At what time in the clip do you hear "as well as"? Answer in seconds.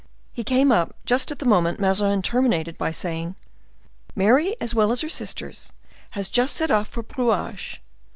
4.59-5.01